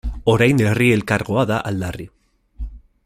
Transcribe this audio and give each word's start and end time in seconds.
Orain 0.31 0.61
Herri 0.69 0.87
Elkargoa 0.95 1.43
da 1.53 1.59
aldarri. 1.73 2.11